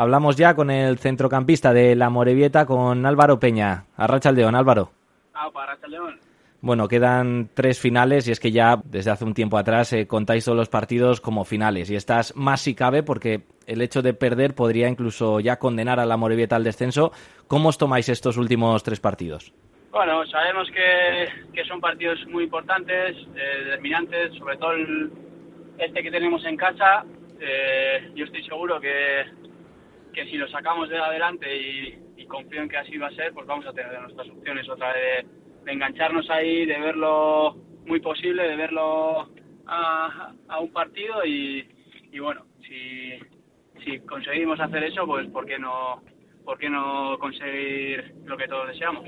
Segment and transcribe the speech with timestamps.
[0.00, 3.84] Hablamos ya con el centrocampista de la Morevieta, con Álvaro Peña.
[3.98, 4.92] Arrachaldeón, Álvaro.
[5.34, 6.18] Ah, para León.
[6.62, 10.46] Bueno, quedan tres finales y es que ya desde hace un tiempo atrás eh, contáis
[10.46, 14.54] todos los partidos como finales y estás más si cabe porque el hecho de perder
[14.54, 17.12] podría incluso ya condenar a la Morevieta al descenso.
[17.46, 19.52] ¿Cómo os tomáis estos últimos tres partidos?
[19.90, 24.72] Bueno, sabemos que, son partidos muy importantes, eh, determinantes, sobre todo
[25.76, 27.04] este que tenemos en casa.
[27.38, 29.24] Eh, yo estoy seguro que,
[30.12, 33.32] que si lo sacamos de adelante y, y confío en que así va a ser,
[33.32, 35.26] pues vamos a tener nuestras opciones otra vez
[35.64, 39.28] de engancharnos ahí, de verlo muy posible, de verlo
[39.66, 41.66] a, un partido y,
[42.20, 43.18] bueno, si,
[43.84, 46.02] si conseguimos hacer eso, pues ¿por qué no,
[46.44, 49.04] por qué no conseguir lo que todos deseamos?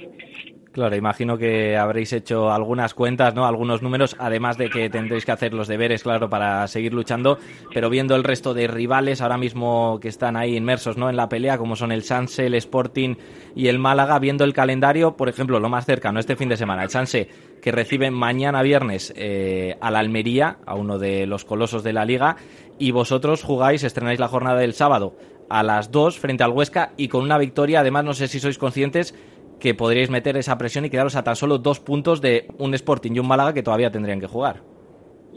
[0.72, 3.44] Claro, imagino que habréis hecho algunas cuentas, ¿no?
[3.44, 7.38] Algunos números, además de que tendréis que hacer los deberes, claro, para seguir luchando,
[7.74, 11.10] pero viendo el resto de rivales ahora mismo que están ahí inmersos, ¿no?
[11.10, 13.16] En la pelea, como son el Sanse, el Sporting
[13.54, 16.84] y el Málaga, viendo el calendario, por ejemplo, lo más cercano este fin de semana,
[16.84, 17.28] el Sanse
[17.60, 22.06] que recibe mañana viernes eh, a la Almería, a uno de los colosos de la
[22.06, 22.36] liga,
[22.78, 25.14] y vosotros jugáis, estrenáis la jornada del sábado
[25.50, 28.56] a las 2 frente al Huesca y con una victoria, además no sé si sois
[28.56, 29.14] conscientes
[29.62, 33.12] que podríais meter esa presión y quedaros a tan solo dos puntos de un Sporting
[33.14, 34.56] y un Málaga que todavía tendrían que jugar.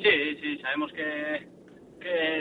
[0.02, 1.46] Sí, sí, sabemos que,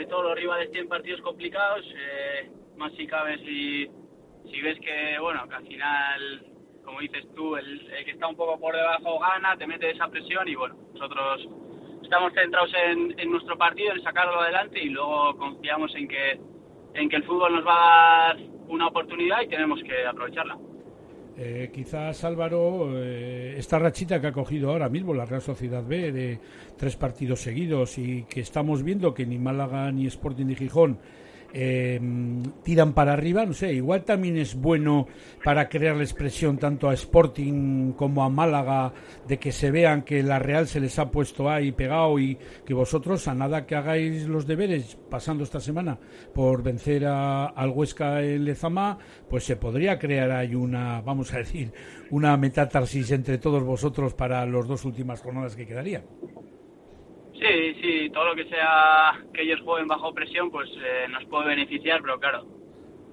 [0.09, 5.55] todos los rivales tienen partidos complicados, eh, más si cabe si, ves que, bueno, que
[5.55, 6.45] al final,
[6.83, 10.47] como dices tú, el, que está un poco por debajo gana, te mete esa presión
[10.47, 11.47] y bueno, nosotros
[12.01, 16.39] estamos centrados en, en nuestro partido, en sacarlo adelante y luego confiamos en que,
[16.95, 18.37] en que el fútbol nos va a dar
[18.69, 20.57] una oportunidad y tenemos que aprovecharla.
[21.37, 26.13] Eh, quizás Álvaro, eh, esta rachita que ha cogido ahora mismo la Real Sociedad B
[26.13, 26.39] de
[26.77, 30.97] tres partidos seguidos y que estamos viendo que ni Málaga ni Sporting ni Gijón
[31.57, 32.01] eh,
[32.63, 35.07] tiran para arriba, no sé, igual también es bueno
[35.41, 38.91] para crear la expresión tanto a Sporting como a Málaga
[39.25, 42.73] de que se vean que la Real se les ha puesto ahí pegado y que
[42.73, 45.97] vosotros a nada que hagáis los deberes pasando esta semana
[46.33, 48.97] por vencer a, al Huesca en Lezama,
[49.29, 51.71] pues se podría crear ahí una, vamos a decir,
[52.11, 56.03] una metátarsis entre todos vosotros para las dos últimas jornadas que quedarían.
[57.45, 61.49] Sí, sí, todo lo que sea que ellos jueguen bajo presión, pues eh, nos puede
[61.49, 62.43] beneficiar, pero claro,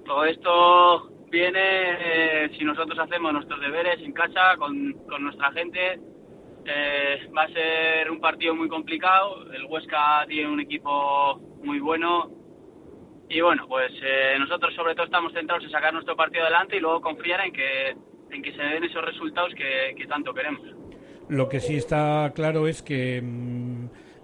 [0.05, 5.99] todo esto viene eh, si nosotros hacemos nuestros deberes en casa, con, con nuestra gente.
[6.65, 9.51] Eh, va a ser un partido muy complicado.
[9.51, 12.31] El Huesca tiene un equipo muy bueno.
[13.29, 13.91] Y bueno, pues
[14.39, 17.95] nosotros sobre todo estamos centrados en sacar nuestro partido adelante y luego confiar en que,
[18.31, 20.61] en que se den esos resultados que, que tanto queremos.
[21.29, 23.72] Lo que sí está claro es que mm,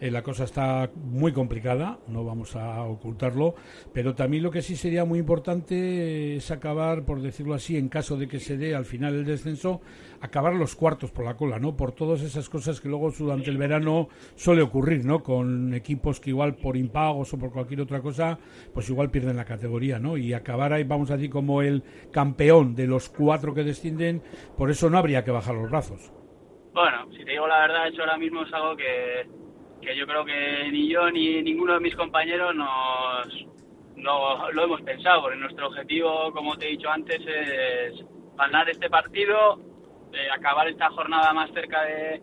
[0.01, 3.55] eh, la cosa está muy complicada, no vamos a ocultarlo,
[3.93, 8.15] pero también lo que sí sería muy importante es acabar, por decirlo así, en caso
[8.15, 9.81] de que se dé al final el descenso,
[10.21, 11.75] acabar los cuartos por la cola, ¿no?
[11.75, 15.21] Por todas esas cosas que luego durante el verano suele ocurrir, ¿no?
[15.21, 18.39] Con equipos que igual por impagos o por cualquier otra cosa,
[18.73, 20.17] pues igual pierden la categoría, ¿no?
[20.17, 24.21] Y acabar ahí, vamos a decir, como el campeón de los cuatro que descienden,
[24.57, 26.11] por eso no habría que bajar los brazos.
[26.73, 29.27] Bueno, si te digo la verdad, eso ahora mismo es algo que
[29.81, 33.49] que yo creo que ni yo ni ninguno de mis compañeros nos
[33.95, 38.05] no, lo hemos pensado, porque nuestro objetivo, como te he dicho antes, es
[38.37, 39.59] ganar este partido,
[40.13, 42.21] eh, acabar esta jornada más cerca de,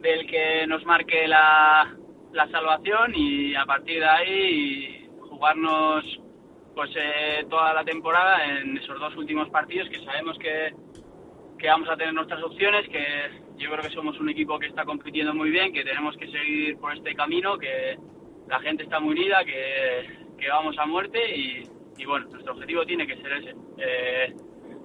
[0.00, 1.96] del que nos marque la,
[2.32, 6.04] la salvación y a partir de ahí jugarnos
[6.74, 10.74] pues eh, toda la temporada en esos dos últimos partidos que sabemos que,
[11.58, 14.84] que vamos a tener nuestras opciones, que yo creo que somos un equipo que está
[14.84, 17.96] compitiendo muy bien, que tenemos que seguir por este camino, que
[18.48, 23.16] la gente está muy unida, que, vamos a muerte y, bueno, nuestro objetivo tiene que
[23.16, 23.54] ser ese.
[23.78, 24.34] Eh,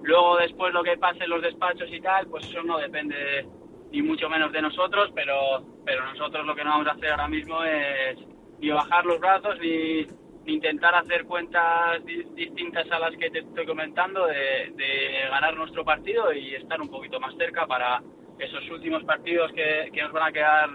[0.02, 3.46] luego después lo que pase en los despachos y tal, pues eso no depende
[3.92, 7.28] ni mucho menos de nosotros, pero, pero nosotros lo que no vamos a hacer ahora
[7.28, 8.18] mismo es
[8.58, 10.06] ni bajar los brazos ni,
[10.46, 16.32] intentar hacer cuentas distintas a las que te estoy comentando de, de ganar nuestro partido
[16.32, 18.02] y estar un poquito más cerca para
[18.38, 20.70] esos últimos partidos que, nos van a quedar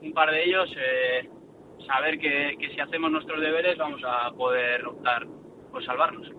[0.00, 1.28] un par de ellos, eh,
[1.86, 5.26] saber que, si hacemos nuestros deberes vamos a poder optar
[5.70, 6.30] por salvarnos.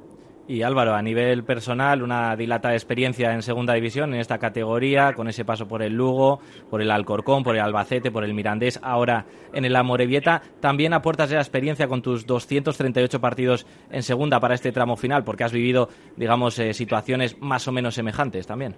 [0.45, 5.29] Y Álvaro, a nivel personal, una dilatada experiencia en segunda división en esta categoría, con
[5.29, 9.25] ese paso por el Lugo, por el Alcorcón, por el Albacete, por el Mirandés, ahora
[9.53, 10.41] en el Amorebieta.
[10.59, 15.45] También aportas esa experiencia con tus 238 partidos en segunda para este tramo final, porque
[15.45, 15.87] has vivido,
[16.17, 18.75] digamos, eh, situaciones más o menos semejantes también.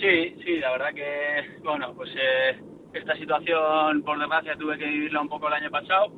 [0.00, 2.60] Sí, la verdad que, bueno, pues eh,
[2.92, 6.12] esta situación, por desgracia, tuve que vivirla un poco el año pasado.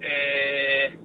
[0.00, 0.98] Eh,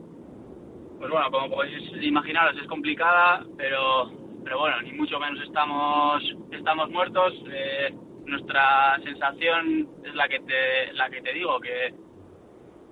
[0.97, 4.11] pues bueno, como podéis imaginaros es complicada, pero,
[4.43, 7.33] pero bueno, ni mucho menos estamos, estamos muertos.
[7.51, 7.93] Eh,
[8.25, 11.93] nuestra sensación es la que te, la que te digo, que,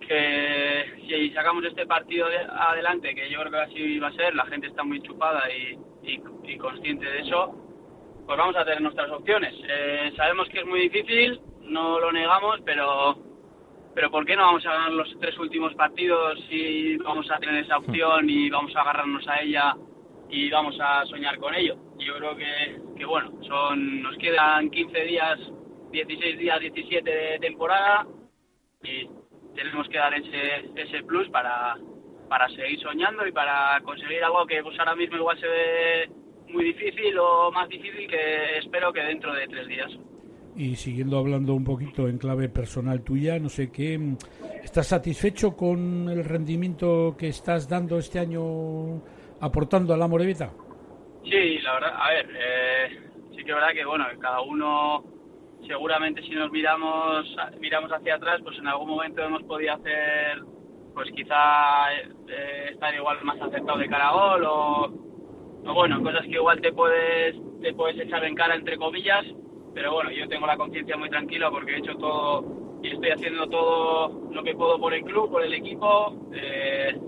[0.07, 4.45] que si sacamos este partido adelante, que yo creo que así va a ser, la
[4.45, 7.67] gente está muy chupada y, y, consciente de eso,
[8.27, 9.56] pues vamos a tener nuestras opciones.
[9.69, 13.18] Eh, sabemos que es muy difícil, no lo negamos, pero
[13.95, 17.63] pero ¿por qué no vamos a ganar los tres últimos partidos si vamos a tener
[17.63, 19.75] esa opción y vamos a agarrarnos a ella
[20.29, 21.77] y vamos a soñar con ello?
[21.97, 25.39] Yo creo que, que bueno, son nos quedan 15 días,
[25.91, 28.06] 16 días, 17 de temporada
[28.83, 29.09] y
[29.56, 31.77] tenemos que dar ese, ese plus para,
[32.27, 36.09] para seguir soñando y para conseguir algo que pues ahora mismo igual se ve
[36.50, 39.92] muy difícil o más difícil que espero que dentro de tres días.
[40.56, 44.00] Y siguiendo hablando un poquito en clave personal tuya, no sé qué,
[44.64, 49.04] ¿estás satisfecho con el rendimiento que estás dando este año
[49.40, 50.52] aportando a la Morevita?
[51.24, 53.00] Sí, la verdad, a ver, eh,
[53.32, 55.04] sí que es verdad que bueno, cada uno
[55.68, 57.26] seguramente si nos miramos
[57.60, 60.42] miramos hacia atrás, pues en algún momento hemos podido hacer,
[60.94, 65.06] pues quizá eh, estar igual más aceptado de cara a gol o,
[65.65, 69.25] o, bueno, cosas que igual te puedes te puedes echar en cara entre comillas,
[69.74, 73.48] pero bueno, yo tengo la conciencia muy tranquila porque he hecho todo y estoy haciendo
[73.48, 76.15] todo lo que puedo por el club, por el equipo.
[76.33, 77.00] Eh,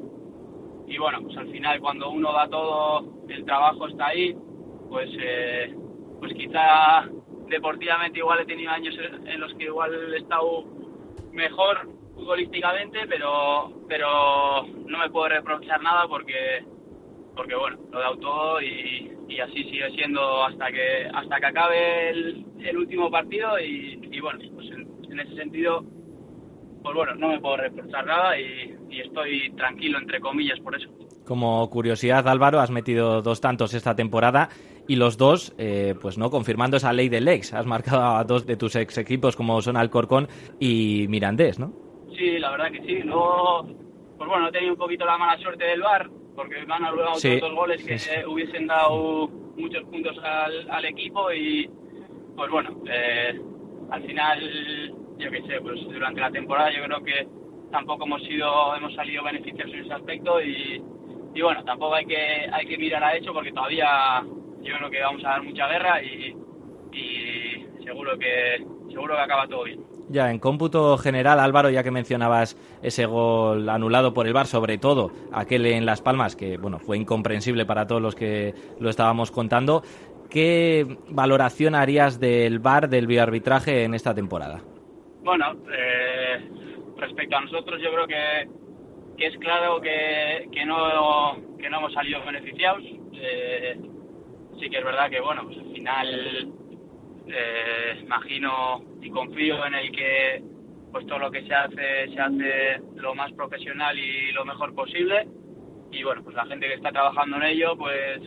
[0.88, 4.36] y bueno, pues al final cuando uno da todo, el trabajo está ahí,
[4.90, 5.75] pues, eh,
[6.19, 7.07] pues quizá
[7.48, 8.95] deportivamente igual he tenido años
[9.25, 10.66] en los que igual he estado
[11.31, 16.66] mejor futbolísticamente, pero, pero no me puedo reprochar nada porque,
[17.40, 21.46] porque bueno, lo he dado todo y, y así sigue siendo hasta que hasta que
[21.46, 25.82] acabe el, el último partido y, y bueno, pues en, ese sentido,
[26.84, 30.90] pues bueno, no me puedo reprochar nada y, y estoy tranquilo, entre comillas, por eso.
[31.26, 34.50] Como curiosidad, Álvaro, has metido dos tantos esta temporada
[34.86, 37.54] y los dos, eh, pues no, confirmando esa ley del ex.
[37.54, 40.28] Has marcado a dos de tus ex equipos como son Alcorcón
[40.60, 41.72] y Mirandés, ¿no?
[42.18, 43.02] Sí, la verdad que sí.
[43.04, 43.66] Luego,
[44.18, 47.20] pues bueno, he tenido un poquito la mala suerte del bar porque me han anulado
[47.20, 49.28] dos goles que hubiesen dado
[49.58, 51.70] muchos puntos al, equipo y,
[52.34, 53.38] pues bueno, eh,
[53.92, 57.28] al final, yo qué sé, pues durante la temporada yo creo que
[57.72, 60.82] tampoco hemos sido, hemos salido beneficiados en ese aspecto y,
[61.36, 64.24] y bueno, tampoco hay que, hay que mirar a hecho porque todavía
[64.62, 66.38] yo creo que vamos a dar mucha guerra y,
[66.94, 69.89] y seguro que seguro que acaba todo bien.
[70.10, 74.80] Ya, en cómputo general, Álvaro, ya que mencionabas ese gol anulado por el VAR, sobre
[74.80, 79.30] todo aquel en Las Palmas, que bueno, fue incomprensible para todos los que lo estábamos
[79.30, 79.84] contando,
[80.28, 84.64] ¿qué valoración harías del VAR, del bioarbitraje en esta temporada?
[85.24, 86.50] Bueno, eh,
[86.98, 92.26] respecto a nosotros, yo creo que, es claro que, que, no, que no hemos salido
[92.26, 92.82] beneficiados.
[93.14, 93.80] Eh,
[94.60, 96.54] sí que es verdad que, bueno, pues al final
[97.31, 100.44] eh, imagino y confío en el que
[100.92, 105.28] pues todo lo que se hace se hace lo más profesional y lo mejor posible.
[105.92, 108.22] Y bueno pues la gente que está trabajando en ello pues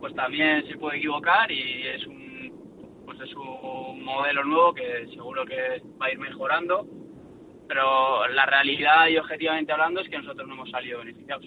[0.00, 5.44] pues también se puede equivocar y es un pues es un modelo nuevo que seguro
[5.44, 6.86] que va a ir mejorando.
[7.66, 11.44] Pero la realidad y objetivamente hablando es que nosotros no hemos salido beneficiados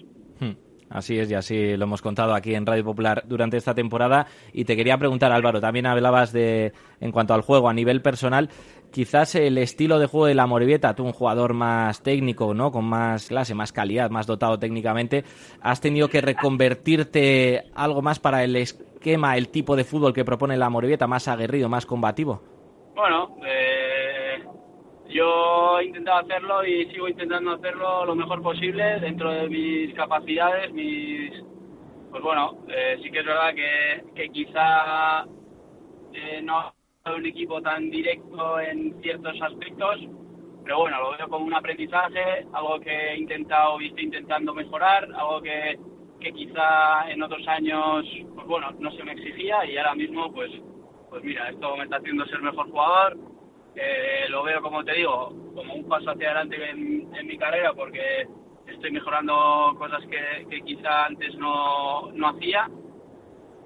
[0.90, 4.26] Así es, y así lo hemos contado aquí en Radio Popular durante esta temporada.
[4.52, 8.50] Y te quería preguntar, Álvaro, también hablabas de, en cuanto al juego, a nivel personal,
[8.90, 12.70] quizás el estilo de juego de la Morevieta, tú un jugador más técnico, ¿no?
[12.70, 15.24] Con más clase, más calidad, más dotado técnicamente,
[15.62, 20.56] has tenido que reconvertirte algo más para el esquema, el tipo de fútbol que propone
[20.56, 22.42] la Morevieta, más aguerrido, más combativo.
[22.94, 23.81] Bueno, eh,
[25.12, 30.72] yo he intentado hacerlo y sigo intentando hacerlo lo mejor posible dentro de mis capacidades,
[30.72, 31.30] mis...
[32.10, 35.24] Pues bueno, eh, sí que es verdad que, que quizá
[36.12, 36.72] eh, no
[37.04, 40.00] es un equipo tan directo en ciertos aspectos,
[40.62, 45.08] pero bueno, lo veo como un aprendizaje, algo que he intentado y estoy intentando mejorar,
[45.16, 45.78] algo que,
[46.20, 48.04] que quizá en otros años,
[48.34, 50.50] pues bueno, no se me exigía y ahora mismo, pues,
[51.08, 53.16] pues mira, esto me está haciendo ser mejor jugador,
[53.74, 58.26] eh, lo veo, como te digo, como un paso hacia adelante en, mi carrera porque
[58.66, 62.68] estoy mejorando cosas que, quizá antes no, no, hacía.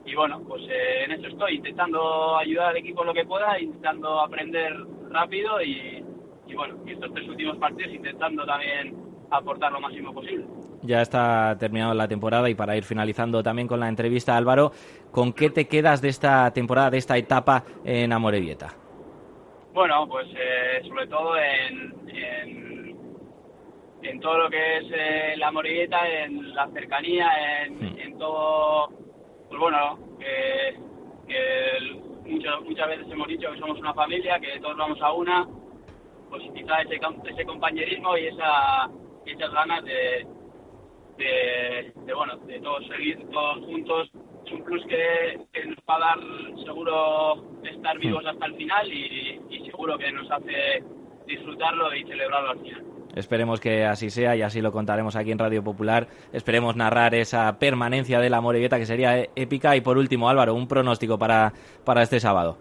[0.04, 4.20] Y bueno, pues eh, en eso estoy, intentando ayudar al equipo lo que pueda, intentando
[4.20, 4.76] aprender
[5.10, 6.04] rápido y,
[6.46, 8.94] y bueno, estos tres últimos partidos intentando también
[9.30, 10.46] aportar lo máximo posible.
[10.82, 14.70] Ya está terminada la temporada y para ir finalizando también con la entrevista, Álvaro,
[15.10, 18.86] ¿con qué te quedas de esta temporada, de esta etapa en Amorebieta?
[19.76, 22.97] Bueno, pues eh, sobre todo en,
[24.02, 27.28] en todo lo que es eh, la Morilleta, en la cercanía,
[27.66, 28.88] en, en todo,
[29.50, 30.76] pues bueno, que,
[31.28, 35.12] que el- mucho- muchas veces hemos dicho que somos una familia, que todos vamos a
[35.12, 35.47] una,
[36.30, 38.88] pues quizá ese, ese compañerismo y esa,
[39.26, 40.26] esas ganas de,
[41.18, 44.11] de, de, bueno, de todos seguir todos juntos.
[44.47, 46.18] Es un plus que, que nos va a dar
[46.64, 49.25] seguro estar vivos hasta el final y
[49.87, 50.83] seguro que nos hace
[51.26, 52.83] disfrutarlo y celebrarlo al final.
[53.14, 56.07] Esperemos que así sea y así lo contaremos aquí en Radio Popular.
[56.33, 59.75] Esperemos narrar esa permanencia de la Morevieta que sería épica.
[59.75, 61.52] Y por último, Álvaro, un pronóstico para,
[61.85, 62.59] para este sábado.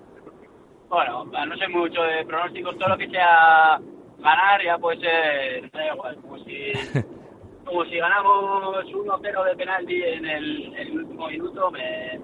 [0.88, 3.80] Bueno, no sé mucho de pronósticos, todo lo que sea
[4.20, 6.72] ganar ya puede ser, da igual, como si,
[7.66, 12.20] como si ganamos 1-0 de penalti en el, en el último minuto, me,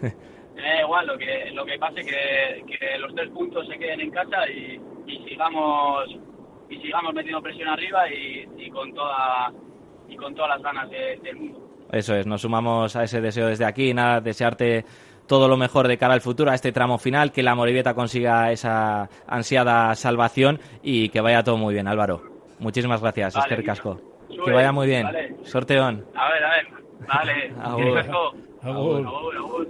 [0.54, 4.00] me da igual lo que, lo que pase, que, que los tres puntos se queden
[4.00, 6.16] en casa y, y sigamos
[6.70, 9.52] y sigamos metiendo presión arriba y, y con toda
[10.08, 11.60] y con todas las ganas de- del mundo.
[11.92, 13.92] Eso es, nos sumamos a ese deseo desde aquí.
[13.94, 14.84] Nada, desearte
[15.28, 18.50] todo lo mejor de cara al futuro, a este tramo final, que la Morevieta consiga
[18.50, 22.22] esa ansiada salvación y que vaya todo muy bien, Álvaro.
[22.58, 23.64] Muchísimas gracias, Vale, Esther.
[23.64, 24.00] Casco.
[24.28, 25.04] Sube, Que vaya muy bien.
[25.04, 25.36] vale.
[25.44, 26.04] Sorteón.
[26.14, 26.66] A ver, a ver,
[27.06, 27.52] vale.
[27.62, 27.98] Agur.
[28.62, 29.06] Agur,
[29.36, 29.68] agur.